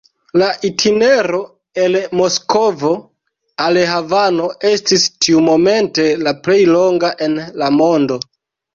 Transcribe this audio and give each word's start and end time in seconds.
La 0.41 0.45
itinero 0.69 1.41
el 1.81 1.97
Moskvo 2.21 2.91
al 3.67 3.81
Havano 3.93 4.49
estis 4.73 5.07
tiumomente 5.29 6.11
la 6.27 6.37
plej 6.49 6.61
longa 6.75 7.17
en 7.29 7.41
la 7.65 7.75
mondo. 7.81 8.25